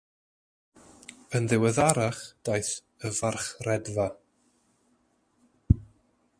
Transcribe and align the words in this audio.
yn 1.39 1.49
ddiweddarach 1.51 2.23
daeth 2.49 2.71
yn 3.09 3.15
farchredfa. 3.19 4.09